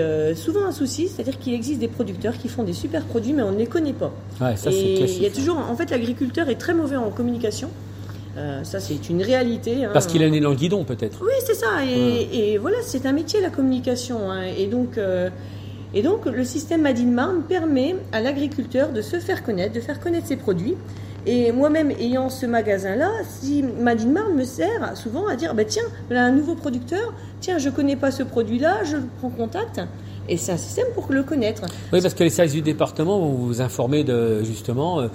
euh, 0.00 0.34
souvent 0.34 0.64
un 0.64 0.72
souci, 0.72 1.08
c'est-à-dire 1.08 1.38
qu'il 1.38 1.52
existe 1.54 1.78
des 1.78 1.88
producteurs 1.98 2.36
qui 2.40 2.48
font 2.48 2.64
des 2.64 2.72
super 2.72 3.02
produits, 3.04 3.32
mais 3.34 3.42
on 3.42 3.52
ne 3.52 3.58
les 3.58 3.66
connaît 3.66 3.92
pas. 3.92 4.12
Ouais, 4.40 4.56
ça 4.56 4.70
c'est 4.70 4.76
Et 4.76 5.04
il 5.18 5.22
y 5.22 5.26
a 5.26 5.30
toujours, 5.30 5.58
en 5.58 5.76
fait, 5.76 5.90
l'agriculteur 5.90 6.48
est 6.48 6.56
très 6.64 6.74
mauvais 6.74 6.96
en 6.96 7.10
communication. 7.10 7.68
Euh, 8.38 8.64
ça, 8.64 8.80
c'est 8.80 9.10
une 9.10 9.22
réalité. 9.22 9.84
hein. 9.84 9.90
Parce 9.92 10.06
qu'il 10.06 10.22
a 10.22 10.30
né 10.30 10.40
dans 10.40 10.50
le 10.50 10.56
guidon, 10.56 10.84
peut-être. 10.84 11.18
Oui, 11.22 11.34
c'est 11.46 11.54
ça. 11.54 11.84
Et, 11.86 12.52
et 12.52 12.58
voilà, 12.58 12.78
c'est 12.82 13.04
un 13.04 13.12
métier, 13.12 13.40
la 13.42 13.50
communication. 13.50 14.30
hein. 14.30 14.44
Et, 14.58 14.66
donc, 14.68 14.96
euh, 14.96 15.28
et 15.92 16.02
donc, 16.02 16.24
le 16.24 16.44
système 16.44 16.80
Madine 16.82 17.12
Marne 17.12 17.42
permet 17.46 17.94
à 18.10 18.20
l'agriculteur 18.22 18.90
de 18.90 19.02
se 19.02 19.18
faire 19.20 19.42
connaître, 19.44 19.74
de 19.74 19.80
faire 19.80 20.00
connaître 20.00 20.26
ses 20.28 20.36
produits. 20.36 20.76
Et 21.26 21.52
moi-même, 21.52 21.90
ayant 21.92 22.28
ce 22.28 22.46
magasin-là, 22.46 23.10
si 23.24 23.62
Madine 23.62 24.12
Marne 24.12 24.34
me 24.34 24.44
sert 24.44 24.96
souvent 24.96 25.28
à 25.28 25.36
dire, 25.36 25.54
bah, 25.54 25.64
tiens, 25.64 25.84
voilà 26.08 26.24
un 26.24 26.32
nouveau 26.32 26.56
producteur, 26.56 27.14
tiens, 27.40 27.58
je 27.58 27.70
connais 27.70 27.96
pas 27.96 28.10
ce 28.10 28.24
produit-là, 28.24 28.82
je 28.84 28.96
prends 29.18 29.30
contact. 29.30 29.80
Et 30.28 30.36
c'est 30.36 30.52
un 30.52 30.56
système 30.56 30.86
pour 30.94 31.06
le 31.10 31.22
connaître. 31.22 31.62
Oui, 31.92 32.00
parce 32.00 32.14
que 32.14 32.24
les 32.24 32.30
services 32.30 32.54
du 32.54 32.62
département 32.62 33.18
vont 33.18 33.32
vous 33.32 33.60
informer 33.60 34.04
de 34.04 34.42
justement 34.42 35.00
euh, 35.00 35.08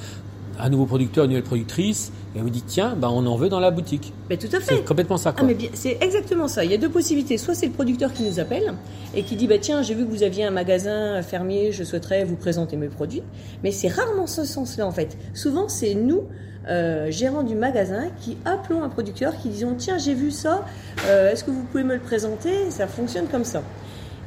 un 0.59 0.69
nouveau 0.69 0.85
producteur, 0.85 1.25
une 1.25 1.31
nouvelle 1.31 1.43
productrice, 1.43 2.11
et 2.35 2.39
on 2.39 2.43
vous 2.43 2.49
dit 2.49 2.63
tiens, 2.65 2.95
ben 2.95 3.09
on 3.09 3.25
en 3.25 3.35
veut 3.35 3.49
dans 3.49 3.59
la 3.59 3.71
boutique. 3.71 4.13
Mais 4.29 4.37
tout 4.37 4.47
à 4.55 4.59
fait. 4.59 4.75
C'est 4.75 4.85
complètement 4.85 5.17
ça. 5.17 5.33
Ah 5.37 5.43
mais 5.43 5.55
c'est 5.73 5.97
exactement 6.01 6.47
ça. 6.47 6.63
Il 6.65 6.71
y 6.71 6.73
a 6.73 6.77
deux 6.77 6.89
possibilités. 6.89 7.37
Soit 7.37 7.55
c'est 7.55 7.67
le 7.67 7.71
producteur 7.71 8.13
qui 8.13 8.23
nous 8.23 8.39
appelle 8.39 8.73
et 9.15 9.23
qui 9.23 9.35
dit 9.35 9.47
bah 9.47 9.57
tiens 9.59 9.81
j'ai 9.81 9.93
vu 9.93 10.05
que 10.05 10.09
vous 10.11 10.23
aviez 10.23 10.45
un 10.45 10.51
magasin 10.51 11.21
fermier, 11.21 11.71
je 11.71 11.83
souhaiterais 11.83 12.23
vous 12.25 12.35
présenter 12.35 12.75
mes 12.77 12.87
produits. 12.89 13.23
Mais 13.63 13.71
c'est 13.71 13.87
rarement 13.87 14.27
ce 14.27 14.43
sens-là 14.45 14.85
en 14.85 14.91
fait. 14.91 15.17
Souvent 15.33 15.67
c'est 15.67 15.93
nous 15.95 16.23
euh, 16.69 17.09
gérants 17.11 17.43
du 17.43 17.55
magasin 17.55 18.05
qui 18.19 18.37
appelons 18.43 18.83
un 18.83 18.89
producteur 18.89 19.37
qui 19.37 19.49
disons 19.49 19.75
tiens 19.77 19.97
j'ai 19.97 20.13
vu 20.13 20.31
ça, 20.31 20.65
euh, 21.05 21.31
est-ce 21.31 21.43
que 21.43 21.51
vous 21.51 21.63
pouvez 21.63 21.83
me 21.83 21.93
le 21.93 22.01
présenter? 22.01 22.69
Ça 22.71 22.87
fonctionne 22.87 23.27
comme 23.27 23.45
ça. 23.45 23.63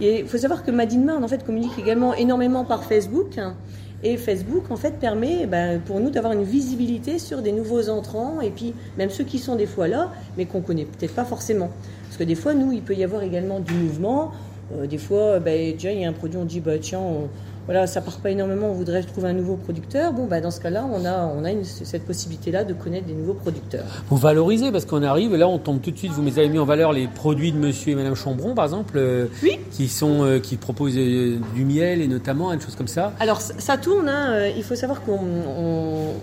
Et 0.00 0.20
il 0.20 0.26
faut 0.26 0.38
savoir 0.38 0.64
que 0.64 0.70
Madine 0.70 1.04
Marne 1.04 1.22
en 1.22 1.28
fait 1.28 1.44
communique 1.44 1.78
également 1.78 2.14
énormément 2.14 2.64
par 2.64 2.84
Facebook. 2.84 3.36
hein. 3.36 3.54
Et 4.02 4.16
Facebook, 4.16 4.70
en 4.70 4.76
fait, 4.76 4.98
permet 4.98 5.46
ben, 5.46 5.78
pour 5.80 6.00
nous 6.00 6.08
d'avoir 6.10 6.32
une 6.32 6.42
visibilité 6.44 7.18
sur 7.18 7.42
des 7.42 7.52
nouveaux 7.52 7.90
entrants 7.90 8.40
et 8.40 8.48
puis 8.50 8.72
même 8.96 9.10
ceux 9.10 9.24
qui 9.24 9.38
sont 9.38 9.56
des 9.56 9.66
fois 9.66 9.88
là, 9.88 10.10
mais 10.38 10.46
qu'on 10.46 10.62
connaît 10.62 10.86
peut-être 10.86 11.14
pas 11.14 11.24
forcément. 11.26 11.68
Parce 12.04 12.16
que 12.16 12.24
des 12.24 12.34
fois, 12.34 12.54
nous, 12.54 12.72
il 12.72 12.80
peut 12.82 12.94
y 12.94 13.04
avoir 13.04 13.22
également 13.22 13.60
du 13.60 13.74
mouvement. 13.74 14.32
Euh, 14.74 14.86
des 14.86 14.96
fois, 14.98 15.38
ben, 15.38 15.72
déjà, 15.74 15.92
il 15.92 16.00
y 16.00 16.04
a 16.04 16.08
un 16.08 16.12
produit, 16.14 16.38
on 16.38 16.44
dit, 16.46 16.60
bah, 16.60 16.78
tiens, 16.80 17.00
on- 17.00 17.28
voilà, 17.70 17.86
ça 17.86 18.00
part 18.00 18.16
pas 18.16 18.30
énormément, 18.30 18.66
on 18.70 18.72
voudrait 18.72 19.00
trouver 19.04 19.28
un 19.28 19.32
nouveau 19.32 19.54
producteur. 19.54 20.12
Bon, 20.12 20.26
bah, 20.26 20.40
dans 20.40 20.50
ce 20.50 20.60
cas-là, 20.60 20.84
on 20.92 21.04
a, 21.04 21.32
on 21.36 21.44
a 21.44 21.52
une- 21.52 21.62
cette 21.64 22.04
possibilité-là 22.04 22.64
de 22.64 22.72
connaître 22.72 23.06
des 23.06 23.12
nouveaux 23.14 23.34
producteurs. 23.34 23.84
Vous 24.08 24.16
valorisez 24.16 24.72
parce 24.72 24.84
qu'on 24.86 25.04
arrive, 25.04 25.36
là 25.36 25.46
on 25.46 25.58
tombe 25.58 25.80
tout 25.80 25.92
de 25.92 25.96
suite, 25.96 26.10
vous 26.10 26.38
avez 26.38 26.48
mis 26.48 26.58
en 26.58 26.64
valeur 26.64 26.92
les 26.92 27.06
produits 27.06 27.52
de 27.52 27.58
monsieur 27.58 27.92
et 27.92 27.94
madame 27.94 28.16
Chambron 28.16 28.54
par 28.56 28.64
exemple, 28.64 28.94
euh, 28.96 29.26
Oui. 29.44 29.58
qui 29.70 29.86
sont 29.86 30.24
euh, 30.24 30.40
qui 30.40 30.56
proposent 30.56 30.96
euh, 30.96 31.36
du 31.54 31.64
miel 31.64 32.00
et 32.02 32.08
notamment 32.08 32.52
une 32.52 32.60
chose 32.60 32.74
comme 32.74 32.88
ça. 32.88 33.12
Alors 33.20 33.40
ça 33.40 33.76
tourne, 33.76 34.08
hein, 34.08 34.48
il 34.56 34.64
faut 34.64 34.74
savoir 34.74 35.02
qu'on 35.02 35.20
on- 35.20 36.14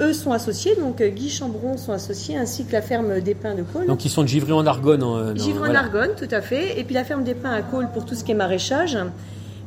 eux 0.00 0.12
sont 0.14 0.32
associés, 0.32 0.74
donc 0.76 1.02
Guy 1.02 1.28
Chambron 1.28 1.76
sont 1.76 1.92
associés, 1.92 2.36
ainsi 2.36 2.64
que 2.64 2.72
la 2.72 2.80
ferme 2.82 3.20
des 3.20 3.34
Pins 3.34 3.54
de 3.54 3.62
Côle. 3.62 3.86
Donc 3.86 4.04
ils 4.06 4.10
sont 4.10 4.22
de 4.22 4.28
Givry 4.28 4.52
en 4.52 4.66
Argonne. 4.66 5.02
en, 5.02 5.34
Givre 5.36 5.56
en 5.60 5.64
voilà. 5.66 5.80
Argonne, 5.80 6.10
tout 6.16 6.28
à 6.32 6.40
fait, 6.40 6.80
et 6.80 6.84
puis 6.84 6.94
la 6.94 7.04
ferme 7.04 7.24
des 7.24 7.34
Pins 7.34 7.52
à 7.52 7.62
Côle 7.62 7.88
pour 7.92 8.04
tout 8.06 8.14
ce 8.14 8.24
qui 8.24 8.32
est 8.32 8.34
maraîchage. 8.34 8.96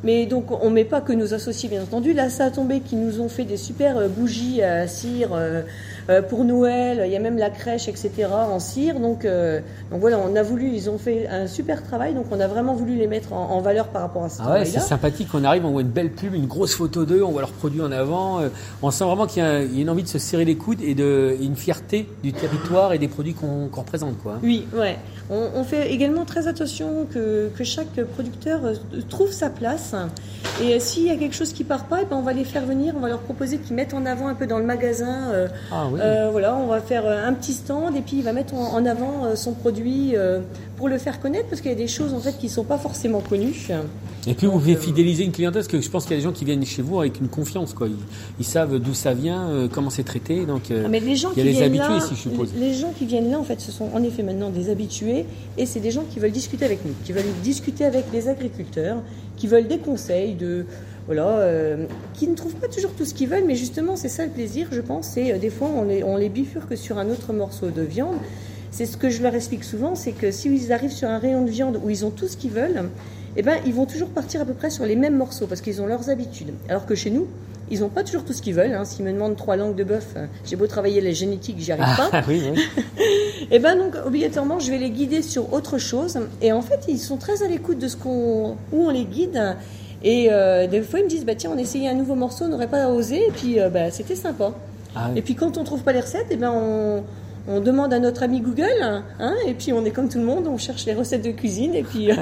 Mais 0.04 0.26
donc 0.26 0.46
on 0.62 0.70
met 0.70 0.84
pas 0.84 1.00
que 1.00 1.12
nos 1.12 1.34
associés, 1.34 1.68
bien 1.68 1.82
entendu. 1.82 2.12
Là, 2.12 2.30
ça 2.30 2.44
a 2.46 2.50
tombé 2.50 2.80
qui 2.80 2.96
nous 2.96 3.20
ont 3.20 3.28
fait 3.28 3.44
des 3.44 3.56
super 3.56 3.98
euh, 3.98 4.08
bougies 4.08 4.62
à 4.62 4.86
cire 4.86 5.30
euh, 5.32 5.62
euh, 6.08 6.22
pour 6.22 6.44
Noël. 6.44 7.02
Il 7.04 7.12
y 7.12 7.16
a 7.16 7.20
même 7.20 7.36
la 7.36 7.50
crèche, 7.50 7.88
etc. 7.88 8.28
en 8.32 8.60
cire. 8.60 9.00
Donc, 9.00 9.24
euh, 9.24 9.60
donc 9.90 10.00
voilà, 10.00 10.18
on 10.18 10.36
a 10.36 10.42
voulu, 10.42 10.70
ils 10.72 10.88
ont 10.88 10.98
fait 10.98 11.26
un 11.28 11.46
super 11.46 11.82
travail. 11.82 12.14
Donc 12.14 12.26
on 12.30 12.38
a 12.38 12.46
vraiment 12.46 12.74
voulu 12.74 12.96
les 12.96 13.06
mettre 13.06 13.32
en, 13.32 13.50
en 13.50 13.60
valeur 13.60 13.88
par 13.88 14.02
rapport 14.02 14.24
à 14.24 14.28
ce 14.28 14.40
Ah 14.44 14.52
ouais, 14.52 14.64
c'est 14.64 14.80
sympathique. 14.80 15.28
On 15.34 15.44
arrive, 15.44 15.64
on 15.66 15.70
voit 15.72 15.82
une 15.82 15.88
belle 15.88 16.10
pub, 16.10 16.34
une 16.34 16.46
grosse 16.46 16.74
photo 16.74 17.04
d'eux, 17.04 17.22
on 17.22 17.30
voit 17.32 17.40
leurs 17.40 17.52
produits 17.52 17.82
en 17.82 17.92
avant. 17.92 18.40
On 18.82 18.90
sent 18.90 19.04
vraiment 19.04 19.26
qu'il 19.26 19.42
y, 19.42 19.46
a 19.46 19.62
il 19.62 19.74
y 19.74 19.78
a 19.78 19.82
une 19.82 19.90
envie 19.90 20.02
de 20.04 20.08
se 20.08 20.18
serrer 20.18 20.44
les 20.44 20.56
coudes 20.56 20.80
et 20.82 20.94
de 20.94 21.36
et 21.40 21.44
une 21.44 21.56
fierté 21.56 22.08
du 22.22 22.32
territoire 22.32 22.92
et 22.92 22.98
des 22.98 23.08
produits 23.08 23.34
qu'on 23.34 23.68
qu'on 23.68 23.80
représente 23.80 24.18
quoi. 24.22 24.38
Oui, 24.42 24.66
ouais. 24.74 24.96
On, 25.30 25.50
on 25.56 25.64
fait 25.64 25.92
également 25.92 26.24
très 26.24 26.46
attention 26.48 27.06
que, 27.12 27.50
que 27.56 27.64
chaque 27.64 28.02
producteur 28.14 28.60
trouve 29.10 29.30
sa 29.30 29.50
place. 29.50 29.87
Et 30.62 30.74
euh, 30.74 30.78
s'il 30.80 31.04
y 31.04 31.10
a 31.10 31.16
quelque 31.16 31.34
chose 31.34 31.52
qui 31.52 31.64
part 31.64 31.84
pas, 31.84 31.98
eh 32.02 32.04
ben 32.04 32.16
on 32.16 32.22
va 32.22 32.32
les 32.32 32.44
faire 32.44 32.64
venir, 32.66 32.94
on 32.96 33.00
va 33.00 33.08
leur 33.08 33.20
proposer 33.20 33.58
qu'ils 33.58 33.74
mettent 33.76 33.94
en 33.94 34.04
avant 34.06 34.28
un 34.28 34.34
peu 34.34 34.46
dans 34.46 34.58
le 34.58 34.64
magasin. 34.64 35.30
euh, 35.32 35.48
Ah 35.72 35.86
oui. 35.90 36.00
euh, 36.02 36.28
voilà, 36.30 36.54
on 36.56 36.66
va 36.66 36.80
faire 36.80 37.06
un 37.06 37.32
petit 37.32 37.52
stand 37.52 37.96
et 37.96 38.00
puis 38.00 38.16
il 38.18 38.22
va 38.24 38.32
mettre 38.32 38.54
en, 38.54 38.74
en 38.74 38.84
avant 38.86 39.34
son 39.36 39.52
produit 39.52 40.14
pour 40.78 40.88
le 40.88 40.96
faire 40.96 41.20
connaître 41.20 41.48
parce 41.48 41.60
qu'il 41.60 41.70
y 41.70 41.74
a 41.74 41.76
des 41.76 41.88
choses 41.88 42.14
en 42.14 42.20
fait 42.20 42.38
qui 42.38 42.48
sont 42.48 42.64
pas 42.64 42.78
forcément 42.78 43.20
connues. 43.20 43.68
Et 44.26 44.34
puis 44.34 44.46
vous 44.46 44.52
pouvez 44.54 44.76
fidéliser 44.76 45.24
une 45.24 45.32
clientèle 45.32 45.62
parce 45.62 45.68
que 45.68 45.80
je 45.80 45.90
pense 45.90 46.04
qu'il 46.04 46.12
y 46.12 46.14
a 46.14 46.18
des 46.18 46.24
gens 46.24 46.32
qui 46.32 46.44
viennent 46.44 46.64
chez 46.64 46.82
vous 46.82 47.00
avec 47.00 47.20
une 47.20 47.28
confiance 47.28 47.74
quoi. 47.74 47.88
Ils, 47.88 47.96
ils 48.38 48.44
savent 48.44 48.78
d'où 48.78 48.94
ça 48.94 49.12
vient, 49.12 49.48
euh, 49.50 49.68
comment 49.70 49.90
c'est 49.90 50.04
traité. 50.04 50.46
Donc 50.46 50.70
euh, 50.70 50.84
Ah, 50.86 50.88
Mais 50.88 51.00
les 51.00 51.16
gens 51.16 51.30
il 51.36 51.38
y 51.38 51.48
a 51.48 51.50
qui 51.50 51.58
les 51.58 51.64
habitués 51.64 51.88
là, 51.88 51.98
ici, 51.98 52.10
je 52.14 52.20
suppose. 52.20 52.52
Les 52.56 52.74
gens 52.74 52.92
qui 52.96 53.06
viennent 53.06 53.30
là, 53.30 53.38
en 53.38 53.44
fait, 53.44 53.60
ce 53.60 53.72
sont 53.72 53.88
en 53.92 54.02
effet 54.02 54.22
maintenant 54.22 54.50
des 54.50 54.70
habitués, 54.70 55.24
et 55.56 55.66
c'est 55.66 55.80
des 55.80 55.90
gens 55.90 56.04
qui 56.08 56.20
veulent 56.20 56.30
discuter 56.30 56.64
avec 56.64 56.84
nous, 56.84 56.92
qui 57.04 57.12
veulent 57.12 57.24
discuter 57.42 57.84
avec 57.84 58.04
les 58.12 58.28
agriculteurs, 58.28 58.98
qui 59.36 59.46
veulent 59.48 59.66
des 59.68 59.78
conseils, 59.78 60.34
de 60.34 60.64
voilà, 61.06 61.38
euh, 61.38 61.86
qui 62.12 62.28
ne 62.28 62.34
trouvent 62.34 62.54
pas 62.56 62.68
toujours 62.68 62.92
tout 62.92 63.06
ce 63.06 63.14
qu'ils 63.14 63.28
veulent, 63.28 63.46
mais 63.46 63.54
justement, 63.56 63.96
c'est 63.96 64.10
ça 64.10 64.26
le 64.26 64.30
plaisir, 64.30 64.68
je 64.70 64.82
pense. 64.82 65.08
C'est 65.14 65.32
euh, 65.32 65.38
des 65.38 65.48
fois 65.50 65.68
on 65.74 65.84
les, 65.84 66.04
on 66.04 66.16
les 66.18 66.28
bifurque 66.28 66.76
sur 66.76 66.98
un 66.98 67.08
autre 67.08 67.32
morceau 67.32 67.70
de 67.70 67.82
viande. 67.82 68.16
C'est 68.70 68.86
ce 68.86 68.96
que 68.96 69.08
je 69.10 69.22
leur 69.22 69.34
explique 69.34 69.64
souvent, 69.64 69.94
c'est 69.94 70.12
que 70.12 70.30
si 70.30 70.48
ils 70.54 70.72
arrivent 70.72 70.92
sur 70.92 71.08
un 71.08 71.18
rayon 71.18 71.42
de 71.44 71.50
viande 71.50 71.80
où 71.82 71.90
ils 71.90 72.04
ont 72.04 72.10
tout 72.10 72.28
ce 72.28 72.36
qu'ils 72.36 72.50
veulent, 72.50 72.90
eh 73.36 73.42
ben, 73.42 73.56
ils 73.66 73.72
vont 73.74 73.86
toujours 73.86 74.08
partir 74.08 74.40
à 74.40 74.44
peu 74.44 74.52
près 74.54 74.70
sur 74.70 74.84
les 74.84 74.96
mêmes 74.96 75.16
morceaux 75.16 75.46
parce 75.46 75.60
qu'ils 75.60 75.80
ont 75.80 75.86
leurs 75.86 76.10
habitudes. 76.10 76.52
Alors 76.68 76.86
que 76.86 76.94
chez 76.94 77.10
nous, 77.10 77.26
ils 77.70 77.80
n'ont 77.80 77.88
pas 77.88 78.02
toujours 78.02 78.24
tout 78.24 78.32
ce 78.32 78.40
qu'ils 78.42 78.54
veulent. 78.54 78.72
hein. 78.74 78.84
S'ils 78.84 79.04
me 79.04 79.12
demandent 79.12 79.36
trois 79.36 79.56
langues 79.56 79.74
de 79.76 79.84
bœuf, 79.84 80.14
euh, 80.16 80.26
j'ai 80.44 80.56
beau 80.56 80.66
travailler 80.66 81.00
la 81.00 81.12
génétique, 81.12 81.56
j'y 81.58 81.70
arrive 81.72 81.84
pas. 81.96 82.08
Ah 82.12 82.22
oui, 82.26 82.42
oui. 82.54 82.62
Et 83.50 83.58
ben 83.58 83.76
donc 83.76 83.94
obligatoirement, 84.06 84.58
je 84.58 84.70
vais 84.70 84.78
les 84.78 84.90
guider 84.90 85.22
sur 85.22 85.52
autre 85.52 85.78
chose. 85.78 86.18
Et 86.42 86.50
en 86.52 86.62
fait, 86.62 86.80
ils 86.88 86.98
sont 86.98 87.16
très 87.16 87.42
à 87.42 87.48
l'écoute 87.48 87.78
de 87.78 87.88
ce 87.88 87.96
qu'on 87.96 88.56
où 88.72 88.86
on 88.86 88.90
les 88.90 89.04
guide. 89.04 89.56
Et 90.02 90.28
euh, 90.30 90.66
des 90.66 90.80
fois, 90.82 91.00
ils 91.00 91.04
me 91.04 91.08
disent, 91.08 91.24
bah, 91.24 91.34
tiens, 91.34 91.50
on 91.54 91.58
essayait 91.58 91.88
un 91.88 91.94
nouveau 91.94 92.14
morceau, 92.14 92.44
on 92.44 92.48
n'aurait 92.48 92.68
pas 92.68 92.88
osé, 92.88 93.16
et 93.28 93.30
puis 93.32 93.60
euh, 93.60 93.68
bah, 93.68 93.90
c'était 93.90 94.14
sympa. 94.16 94.52
Ah 94.94 95.08
oui. 95.12 95.18
Et 95.18 95.22
puis 95.22 95.34
quand 95.34 95.58
on 95.58 95.64
trouve 95.64 95.82
pas 95.82 95.92
les 95.92 96.00
recettes, 96.00 96.26
eh 96.30 96.36
ben 96.36 96.50
on, 96.54 97.02
on 97.48 97.60
demande 97.60 97.92
à 97.94 97.98
notre 97.98 98.22
ami 98.22 98.40
Google, 98.40 98.64
hein, 99.18 99.34
et 99.46 99.54
puis 99.54 99.72
on 99.72 99.84
est 99.86 99.90
comme 99.90 100.08
tout 100.10 100.18
le 100.18 100.24
monde, 100.24 100.46
on 100.46 100.58
cherche 100.58 100.84
les 100.84 100.92
recettes 100.92 101.24
de 101.24 101.30
cuisine, 101.30 101.74
et 101.74 101.82
puis 101.82 102.10
euh, 102.12 102.16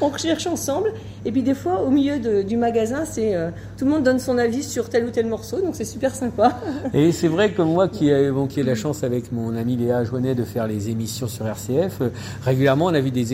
on 0.00 0.08
recherche 0.08 0.46
ensemble. 0.46 0.92
Et 1.26 1.30
puis 1.30 1.42
des 1.42 1.54
fois, 1.54 1.82
au 1.82 1.90
milieu 1.90 2.18
de- 2.18 2.40
du 2.42 2.56
magasin, 2.56 3.04
c'est 3.04 3.34
euh, 3.34 3.50
tout 3.76 3.84
le 3.84 3.90
monde 3.90 4.02
donne 4.02 4.18
son 4.18 4.38
avis 4.38 4.62
sur 4.62 4.88
tel 4.88 5.04
ou 5.04 5.10
tel 5.10 5.26
morceau, 5.26 5.60
donc 5.60 5.74
c'est 5.76 5.84
super 5.84 6.14
sympa. 6.14 6.58
Et 6.94 7.12
c'est 7.12 7.28
vrai 7.28 7.50
que 7.50 7.60
moi 7.60 7.86
qui 7.88 8.08
ai, 8.08 8.30
bon, 8.30 8.46
qui 8.46 8.60
ai 8.60 8.62
la 8.62 8.74
chance 8.74 9.04
avec 9.04 9.30
mon 9.30 9.54
ami 9.56 9.76
Léa 9.76 10.04
Joannet 10.04 10.34
de 10.34 10.44
faire 10.44 10.66
les 10.66 10.88
émissions 10.88 11.28
sur 11.28 11.46
RCF, 11.46 12.00
euh, 12.00 12.08
régulièrement 12.42 12.86
on 12.86 12.94
a 12.94 13.00
vu 13.00 13.10
des, 13.10 13.26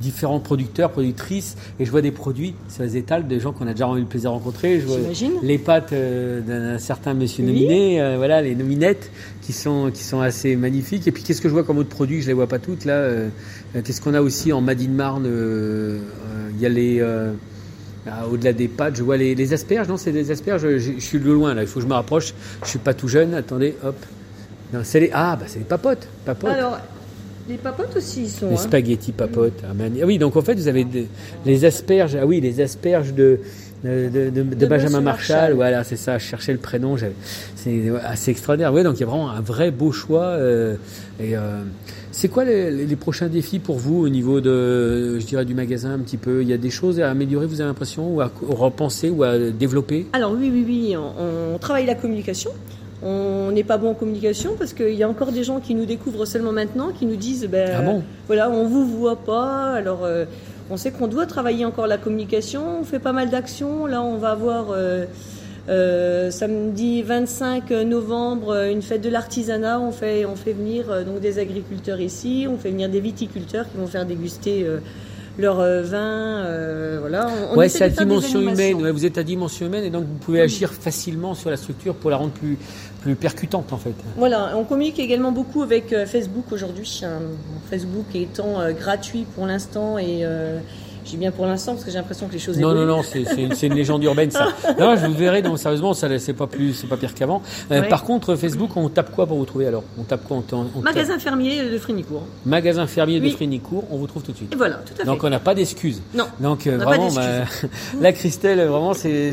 différents 0.00 0.38
producteurs, 0.40 0.90
productrices, 0.90 1.56
et 1.80 1.86
je 1.86 1.90
vois 1.90 2.02
des 2.02 2.10
produits 2.12 2.54
sur 2.68 2.82
les 2.82 2.98
étals 2.98 3.26
des 3.26 3.40
gens 3.40 3.52
qu'on 3.52 3.66
a 3.66 3.72
déjà 3.72 3.88
eu 3.96 4.00
le 4.00 4.04
plaisir 4.04 4.30
de 4.30 4.34
rencontrer. 4.36 4.80
Je 4.80 4.86
vois 4.86 4.98
J'imagine. 4.98 5.32
les 5.42 5.56
pâtes 5.58 5.92
euh, 5.94 6.40
d'un 6.40 6.78
certain 6.78 7.14
monsieur 7.14 7.42
Oui. 7.42 7.52
nominé, 7.52 8.14
voilà, 8.18 8.42
les 8.42 8.54
nominettes 8.54 9.10
qui 9.40 9.52
sont, 9.54 9.90
qui 9.92 10.02
sont 10.02 10.20
assez 10.20 10.56
magnifiques. 10.56 10.73
Et 10.78 11.12
puis 11.12 11.22
qu'est-ce 11.22 11.40
que 11.40 11.48
je 11.48 11.54
vois 11.54 11.64
comme 11.64 11.78
autre 11.78 11.88
produit? 11.88 12.22
Je 12.22 12.26
les 12.28 12.32
vois 12.32 12.46
pas 12.46 12.58
toutes 12.58 12.84
là. 12.84 12.94
euh, 12.94 13.28
euh, 13.76 13.80
qu'est-ce 13.84 14.00
qu'on 14.00 14.14
a 14.14 14.20
aussi 14.20 14.52
en 14.52 14.60
Made 14.60 14.80
in 14.80 14.88
Marne 14.88 15.26
euh, 15.26 15.98
euh, 15.98 16.50
Il 16.56 16.60
y 16.60 16.66
a 16.66 16.68
les... 16.68 17.00
euh, 17.00 17.32
ah, 18.06 18.26
Au-delà 18.30 18.52
des 18.52 18.68
pâtes, 18.68 18.96
je 18.96 19.02
vois 19.02 19.16
les, 19.16 19.34
les 19.34 19.52
asperges. 19.52 19.88
Non, 19.88 19.96
c'est 19.96 20.12
des 20.12 20.30
asperges. 20.30 20.62
Je, 20.62 20.78
je 20.78 21.00
suis 21.00 21.18
de 21.18 21.30
loin 21.30 21.54
là. 21.54 21.62
Il 21.62 21.68
faut 21.68 21.80
que 21.80 21.84
je 21.84 21.88
me 21.88 21.94
rapproche. 21.94 22.34
Je 22.62 22.68
suis 22.68 22.78
pas 22.78 22.94
tout 22.94 23.08
jeune. 23.08 23.34
Attendez, 23.34 23.74
hop. 23.84 23.96
Non, 24.72 24.80
c'est 24.82 25.00
les 25.00 25.10
ah 25.12 25.36
bah 25.36 25.44
c'est 25.46 25.60
les 25.60 25.64
papotes. 25.64 26.06
Papotes. 26.24 26.50
Alors, 26.50 26.78
les 27.48 27.56
papotes 27.56 27.94
aussi, 27.96 28.22
ils 28.24 28.28
sont. 28.30 28.48
les 28.48 28.54
hein. 28.54 28.58
spaghettis 28.58 29.12
papotes. 29.12 29.62
Ah, 29.64 29.72
ah 29.78 30.04
oui, 30.06 30.18
donc 30.18 30.34
en 30.36 30.42
fait 30.42 30.54
vous 30.54 30.68
avez 30.68 30.84
des- 30.84 31.06
les 31.46 31.64
asperges. 31.64 32.16
Ah 32.20 32.26
oui, 32.26 32.40
les 32.40 32.60
asperges 32.60 33.12
de 33.14 33.38
de, 33.84 34.08
de- 34.08 34.30
de- 34.30 34.42
de 34.54 34.66
Benjamin 34.66 35.00
Marshall. 35.00 35.36
Marshall. 35.36 35.52
Voilà, 35.54 35.84
c'est 35.84 35.96
ça. 35.96 36.18
Je 36.18 36.24
cherchais 36.24 36.52
le 36.52 36.58
prénom. 36.58 36.96
C'est 37.56 37.82
assez 38.04 38.30
extraordinaire. 38.30 38.72
Oui, 38.72 38.82
donc 38.82 38.96
il 38.96 39.00
y 39.00 39.02
a 39.04 39.06
vraiment 39.06 39.30
un 39.30 39.40
vrai 39.40 39.70
beau 39.70 39.92
choix. 39.92 40.24
euh, 40.24 40.74
et 41.20 41.36
euh, 41.36 41.62
c'est 42.10 42.28
quoi 42.28 42.44
les, 42.44 42.70
les 42.70 42.96
prochains 42.96 43.26
défis 43.28 43.58
pour 43.58 43.76
vous 43.78 43.98
au 44.00 44.08
niveau 44.08 44.40
de, 44.40 45.18
je 45.18 45.26
dirais, 45.26 45.44
du 45.44 45.54
magasin 45.54 45.92
un 45.92 45.98
petit 45.98 46.16
peu? 46.16 46.42
Il 46.42 46.48
y 46.48 46.52
a 46.52 46.56
des 46.58 46.70
choses 46.70 47.00
à 47.00 47.10
améliorer, 47.10 47.46
vous 47.46 47.60
avez 47.60 47.68
l'impression, 47.68 48.14
ou 48.14 48.20
à 48.20 48.30
repenser, 48.48 49.10
ou 49.10 49.22
à 49.24 49.36
développer? 49.38 50.06
Alors 50.12 50.32
oui, 50.32 50.50
oui, 50.52 50.64
oui, 50.66 50.96
on, 50.96 51.54
on 51.54 51.58
travaille 51.58 51.86
la 51.86 51.94
communication. 51.96 52.50
On 53.04 53.50
n'est 53.52 53.64
pas 53.64 53.76
bon 53.76 53.90
en 53.90 53.94
communication 53.94 54.52
parce 54.58 54.72
qu'il 54.72 54.94
y 54.94 55.02
a 55.02 55.08
encore 55.08 55.30
des 55.30 55.44
gens 55.44 55.60
qui 55.60 55.74
nous 55.74 55.84
découvrent 55.84 56.24
seulement 56.24 56.52
maintenant, 56.52 56.88
qui 56.88 57.04
nous 57.04 57.16
disent, 57.16 57.46
ben, 57.46 57.70
Ah 57.76 57.82
bon? 57.82 58.02
voilà, 58.26 58.50
on 58.50 58.66
vous 58.66 58.86
voit 58.86 59.16
pas. 59.16 59.72
Alors, 59.72 60.04
euh, 60.04 60.24
on 60.70 60.78
sait 60.78 60.90
qu'on 60.90 61.06
doit 61.06 61.26
travailler 61.26 61.66
encore 61.66 61.86
la 61.86 61.98
communication. 61.98 62.80
On 62.80 62.84
fait 62.84 62.98
pas 62.98 63.12
mal 63.12 63.28
d'actions. 63.28 63.84
Là, 63.84 64.02
on 64.02 64.16
va 64.16 64.30
avoir 64.30 64.68
euh, 64.70 65.04
euh, 65.68 66.30
samedi 66.30 67.02
25 67.02 67.70
novembre 67.70 68.56
une 68.70 68.80
fête 68.80 69.02
de 69.02 69.10
l'artisanat. 69.10 69.80
On 69.80 69.92
fait, 69.92 70.24
on 70.24 70.36
fait 70.36 70.54
venir 70.54 71.04
donc 71.04 71.20
des 71.20 71.38
agriculteurs 71.38 72.00
ici. 72.00 72.46
On 72.48 72.56
fait 72.56 72.70
venir 72.70 72.88
des 72.88 73.00
viticulteurs 73.00 73.70
qui 73.70 73.76
vont 73.76 73.86
faire 73.86 74.06
déguster. 74.06 74.66
Leur 75.38 75.60
euh, 75.60 75.82
vin, 75.82 76.44
euh, 76.44 76.98
voilà. 77.00 77.28
On, 77.52 77.56
Ouais, 77.56 77.68
c'est 77.68 77.88
des 77.90 77.96
dimension 77.96 78.40
humaine. 78.40 78.82
Ouais, 78.82 78.90
vous 78.92 79.04
êtes 79.04 79.18
à 79.18 79.22
dimension 79.22 79.66
humaine 79.66 79.84
et 79.84 79.90
donc 79.90 80.04
vous 80.04 80.14
pouvez 80.14 80.40
agir 80.40 80.72
facilement 80.72 81.34
sur 81.34 81.50
la 81.50 81.56
structure 81.56 81.94
pour 81.94 82.10
la 82.10 82.16
rendre 82.16 82.32
plus, 82.32 82.56
plus 83.02 83.16
percutante 83.16 83.72
en 83.72 83.78
fait. 83.78 83.94
Voilà, 84.16 84.52
on 84.56 84.64
communique 84.64 84.98
également 84.98 85.32
beaucoup 85.32 85.62
avec 85.62 85.92
euh, 85.92 86.06
Facebook 86.06 86.52
aujourd'hui. 86.52 87.00
Euh, 87.02 87.18
Facebook 87.70 88.06
étant 88.14 88.72
gratuit 88.72 89.26
pour 89.34 89.46
l'instant 89.46 89.98
et 89.98 90.24
euh, 91.04 91.08
j'ai 91.10 91.16
bien 91.16 91.30
pour 91.30 91.46
l'instant 91.46 91.72
parce 91.72 91.84
que 91.84 91.90
j'ai 91.90 91.98
l'impression 91.98 92.26
que 92.26 92.32
les 92.32 92.38
choses 92.38 92.58
Non, 92.58 92.68
non, 92.68 92.74
évoluent. 92.82 92.88
non, 92.88 93.02
c'est 93.02 93.24
c'est 93.54 93.66
une, 93.66 93.74
légende 93.74 94.02
urbaine 94.04 94.30
ça. 94.30 94.48
Non, 94.78 94.96
je 94.96 95.06
vous 95.06 95.14
verrai, 95.14 95.42
donc 95.42 95.58
sérieusement, 95.58 95.94
ça 95.94 96.08
c'est 96.18 96.32
pas 96.32 96.46
plus, 96.46 96.72
c'est 96.74 96.86
pas 96.86 96.96
pire 96.96 97.14
qu'avant. 97.14 97.42
Euh, 97.70 97.80
Ouais. 97.80 97.88
Par 97.88 98.04
contre, 98.04 98.34
Facebook, 98.36 98.70
on 98.76 98.88
tape 98.88 99.10
quoi 99.14 99.26
pour 99.26 99.36
vous 99.38 99.44
trouver 99.44 99.66
alors? 99.66 99.82
On 99.98 100.04
tape 100.04 100.24
quoi 100.26 100.36
on, 100.36 100.40
on- 100.40 100.62
tape- 100.64 100.82
Magasin 100.82 101.18
fermier 101.18 101.62
de 101.70 101.78
Frinicourt. 101.78 102.22
Magasin 102.46 102.86
fermier 102.86 103.20
de 103.20 103.24
Oui. 103.26 103.30
Frénicourt, 103.32 103.84
on 103.90 103.96
vous 103.98 104.06
trouve 104.06 104.22
tout 104.22 104.32
de 104.32 104.36
suite. 104.36 104.52
Et 104.52 104.56
voilà, 104.56 104.76
tout 104.76 104.92
à 104.94 104.96
fait. 104.98 105.04
Donc 105.04 105.22
on 105.24 105.28
n'a 105.30 105.40
pas 105.40 105.54
d'excuses. 105.54 106.00
Non. 106.14 106.24
Donc 106.40 106.66
euh, 106.66 106.78
vraiment, 106.78 107.10
bah, 107.12 107.44
la 108.00 108.12
Christelle, 108.12 108.60
vraiment, 108.66 108.94
c'est 108.94 109.32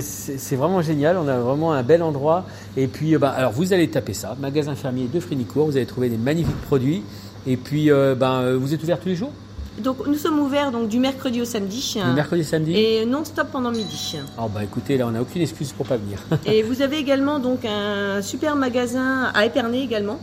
vraiment 0.55 0.81
génial. 0.81 1.17
On 1.17 1.27
a 1.27 1.37
vraiment 1.37 1.71
un 1.73 1.83
bel 1.83 2.03
endroit. 2.03 2.45
Et 2.77 2.87
puis, 2.87 3.15
euh, 3.15 3.19
bah, 3.19 3.29
alors 3.29 3.51
vous 3.51 3.73
allez 3.73 3.89
taper 3.89 4.13
ça, 4.13 4.35
magasin 4.39 4.75
fermier 4.75 5.07
de 5.13 5.19
Frénicourt. 5.19 5.65
Vous 5.67 5.77
allez 5.77 5.85
trouver 5.85 6.09
des 6.09 6.17
magnifiques 6.17 6.61
produits. 6.61 7.03
Et 7.47 7.57
puis, 7.57 7.89
euh, 7.91 8.13
ben, 8.15 8.53
vous 8.55 8.73
êtes 8.73 8.83
ouvert 8.83 8.99
tous 8.99 9.09
les 9.09 9.15
jours, 9.15 9.31
Donc 9.79 10.05
nous 10.05 10.15
sommes 10.15 10.39
ouverts 10.39 10.71
donc 10.71 10.89
du 10.89 10.99
mercredi 10.99 11.41
au 11.41 11.45
samedi 11.45 11.95
le 12.05 12.13
mercredi, 12.13 12.43
samedi? 12.43 12.75
et 12.75 13.05
non 13.05 13.23
stop 13.23 13.47
pendant 13.51 13.71
midi. 13.71 14.17
Oh 14.37 14.49
bah 14.53 14.63
écoutez, 14.63 14.97
là 14.97 15.07
on 15.07 15.11
n'a 15.11 15.21
aucune 15.21 15.41
excuse 15.41 15.71
pour 15.71 15.85
pas 15.85 15.97
venir. 15.97 16.19
et 16.45 16.61
vous 16.61 16.81
avez 16.81 16.97
également 16.97 17.39
donc 17.39 17.65
un 17.65 18.21
super 18.21 18.55
magasin 18.55 19.31
à 19.33 19.45
Épernay 19.45 19.81
également. 19.81 20.19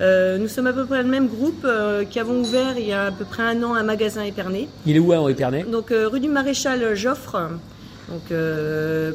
Euh, 0.00 0.38
nous 0.38 0.48
sommes 0.48 0.68
à 0.68 0.72
peu 0.72 0.86
près 0.86 1.02
le 1.02 1.08
même 1.08 1.26
groupe 1.26 1.64
euh, 1.64 2.04
qui 2.04 2.20
avons 2.20 2.40
ouvert 2.40 2.78
il 2.78 2.86
y 2.86 2.92
a 2.92 3.06
à 3.06 3.10
peu 3.10 3.24
près 3.24 3.42
un 3.42 3.62
an 3.62 3.74
un 3.74 3.82
magasin 3.82 4.22
à 4.22 4.26
Épernay. 4.26 4.68
Il 4.86 4.96
est 4.96 5.00
où 5.00 5.12
à 5.12 5.30
Épernay? 5.30 5.64
Donc 5.64 5.90
euh, 5.90 6.08
rue 6.08 6.20
du 6.20 6.28
Maréchal 6.28 6.94
Joffre, 6.94 7.36
donc 8.08 8.32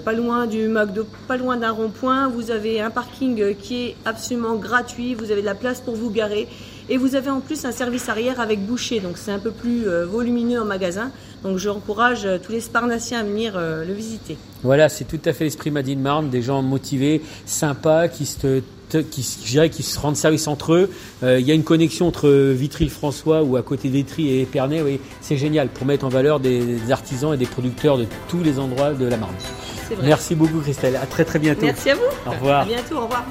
pas 0.04 0.14
loin 0.14 0.46
du 0.46 0.68
McDo, 0.68 1.08
pas 1.28 1.38
loin 1.38 1.58
d'un 1.58 1.72
rond-point. 1.72 2.28
Vous 2.28 2.52
avez 2.52 2.80
un 2.80 2.92
parking 2.92 3.56
qui 3.56 3.86
est 3.86 3.96
absolument 4.06 4.56
gratuit. 4.56 5.16
Vous 5.16 5.32
avez 5.32 5.42
de 5.42 5.48
la 5.48 5.56
place 5.56 5.82
pour 5.82 5.96
vous 5.96 6.12
garer 6.12 6.48
et 6.90 6.98
vous 6.98 7.16
avez 7.16 7.30
en 7.30 7.40
plus 7.40 7.66
un 7.66 7.72
service 7.72 8.10
arrière 8.10 8.40
avec 8.40 8.66
boucher. 8.66 9.00
Donc 9.00 9.18
c'est 9.18 9.32
un 9.32 9.40
peu 9.40 9.52
plus 9.52 9.88
euh, 9.88 10.06
volumineux 10.06 10.62
en 10.62 10.66
magasin. 10.66 11.12
Donc 11.44 11.58
j'encourage 11.58 12.26
euh, 12.26 12.38
tous 12.42 12.52
les 12.52 12.62
Sparnassiens 12.62 13.20
à 13.20 13.24
venir 13.24 13.54
euh, 13.56 13.86
le 13.86 13.94
visiter. 13.94 14.38
Voilà, 14.64 14.90
c'est 14.90 15.06
tout 15.06 15.20
à 15.26 15.34
fait 15.34 15.44
l'esprit 15.44 15.72
Madine 15.72 16.00
Marne, 16.00 16.30
des 16.30 16.42
gens 16.42 16.62
motivés, 16.62 17.22
sympas, 17.46 18.08
qui 18.08 18.26
se, 18.26 18.62
qui, 18.90 19.28
je 19.46 19.68
qui 19.68 19.84
se 19.84 20.00
rendent 20.00 20.16
service 20.16 20.48
entre 20.48 20.74
eux. 20.74 20.90
Euh, 21.24 21.40
Il 21.40 21.46
y 21.46 21.52
a 21.52 21.54
une 21.54 21.64
connexion 21.64 22.08
entre 22.08 22.30
Vitry-le-François 22.30 23.44
ou 23.44 23.58
à 23.58 23.62
côté 23.62 23.90
de 23.90 23.94
Vitry 23.94 24.30
et 24.30 24.42
Épernay. 24.42 24.82
Oui, 24.82 25.00
c'est 25.22 25.38
génial 25.38 25.68
pour 25.68 25.86
mettre 25.86 26.06
en 26.06 26.10
valeur 26.10 26.40
des, 26.40 26.60
des 26.60 26.92
artisans 26.92 27.34
et 27.34 27.38
des 27.38 27.46
producteurs 27.46 27.98
de 27.98 28.06
tous 28.30 28.42
les 28.42 28.58
endroits 28.60 28.94
de 28.94 29.06
la 29.06 29.18
Marne. 29.18 29.36
Merci 30.02 30.34
beaucoup 30.34 30.60
Christelle. 30.60 30.96
À 30.96 31.06
très 31.06 31.26
très 31.26 31.40
bientôt. 31.40 31.66
Merci 31.66 31.90
à 31.90 31.96
vous. 31.96 32.02
Au 32.26 32.32
revoir. 32.32 32.62
À 32.62 32.66
bientôt. 32.66 32.98
Au 32.98 33.02
revoir. 33.02 33.26